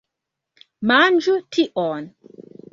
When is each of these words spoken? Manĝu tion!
Manĝu 0.93 1.37
tion! 1.59 2.13